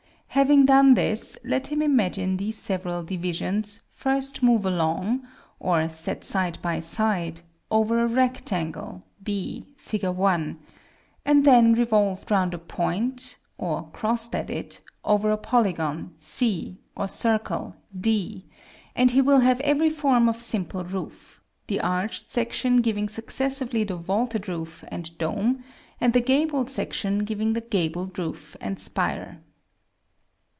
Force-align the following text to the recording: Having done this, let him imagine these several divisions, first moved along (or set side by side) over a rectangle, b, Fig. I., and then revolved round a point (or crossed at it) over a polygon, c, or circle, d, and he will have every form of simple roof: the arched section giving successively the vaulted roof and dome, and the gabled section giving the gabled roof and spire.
Having 0.35 0.65
done 0.65 0.93
this, 0.93 1.37
let 1.43 1.67
him 1.67 1.81
imagine 1.81 2.37
these 2.37 2.57
several 2.57 3.03
divisions, 3.03 3.81
first 3.91 4.41
moved 4.41 4.63
along 4.63 5.27
(or 5.59 5.89
set 5.89 6.23
side 6.23 6.57
by 6.61 6.79
side) 6.79 7.41
over 7.69 7.99
a 7.99 8.07
rectangle, 8.07 9.03
b, 9.21 9.65
Fig. 9.75 10.05
I., 10.05 10.55
and 11.25 11.43
then 11.43 11.73
revolved 11.73 12.31
round 12.31 12.53
a 12.53 12.57
point 12.57 13.35
(or 13.57 13.89
crossed 13.91 14.33
at 14.33 14.49
it) 14.49 14.79
over 15.03 15.31
a 15.31 15.37
polygon, 15.37 16.13
c, 16.17 16.77
or 16.95 17.09
circle, 17.09 17.75
d, 17.95 18.45
and 18.95 19.11
he 19.11 19.21
will 19.21 19.41
have 19.41 19.59
every 19.59 19.89
form 19.89 20.29
of 20.29 20.37
simple 20.41 20.85
roof: 20.85 21.41
the 21.67 21.81
arched 21.81 22.31
section 22.31 22.77
giving 22.79 23.09
successively 23.09 23.83
the 23.83 23.97
vaulted 23.97 24.47
roof 24.47 24.85
and 24.87 25.15
dome, 25.17 25.61
and 25.99 26.13
the 26.13 26.21
gabled 26.21 26.69
section 26.69 27.19
giving 27.25 27.51
the 27.51 27.59
gabled 27.59 28.17
roof 28.17 28.55
and 28.61 28.79
spire. 28.79 29.41